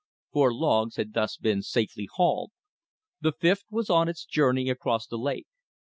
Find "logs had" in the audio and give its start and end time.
0.51-1.13